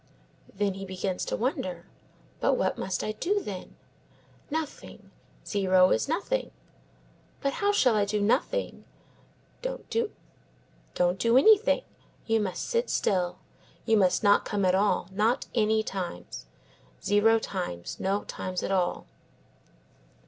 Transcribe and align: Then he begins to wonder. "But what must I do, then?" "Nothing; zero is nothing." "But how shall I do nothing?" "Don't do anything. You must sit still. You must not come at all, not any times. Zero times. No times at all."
Then 0.51 0.73
he 0.73 0.83
begins 0.83 1.23
to 1.25 1.35
wonder. 1.37 1.85
"But 2.39 2.55
what 2.55 2.75
must 2.75 3.03
I 3.03 3.11
do, 3.11 3.39
then?" 3.39 3.75
"Nothing; 4.49 5.11
zero 5.45 5.91
is 5.91 6.07
nothing." 6.07 6.49
"But 7.39 7.53
how 7.61 7.71
shall 7.71 7.95
I 7.95 8.05
do 8.05 8.19
nothing?" 8.19 8.85
"Don't 9.61 9.87
do 9.91 11.37
anything. 11.37 11.83
You 12.25 12.39
must 12.39 12.67
sit 12.67 12.89
still. 12.89 13.37
You 13.85 13.95
must 13.95 14.23
not 14.23 14.43
come 14.43 14.65
at 14.65 14.73
all, 14.73 15.07
not 15.11 15.45
any 15.53 15.83
times. 15.83 16.47
Zero 17.03 17.37
times. 17.37 17.99
No 17.99 18.23
times 18.23 18.63
at 18.63 18.71
all." 18.71 19.05